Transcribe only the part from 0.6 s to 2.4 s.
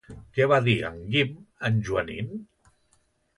dir en Guim a en Joanín?